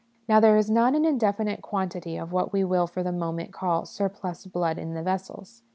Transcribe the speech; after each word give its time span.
Now, 0.27 0.39
there 0.39 0.57
is 0.57 0.67
not 0.71 0.95
an 0.95 1.05
inde 1.05 1.21
finite 1.21 1.61
quantity 1.61 2.17
of 2.17 2.31
what 2.31 2.51
we 2.51 2.63
will 2.63 2.87
for 2.87 3.03
the 3.03 3.11
moment 3.11 3.53
call 3.53 3.85
surplus 3.85 4.47
blood 4.47 4.79
in 4.79 4.95
the 4.95 5.03
vessels. 5.03 5.61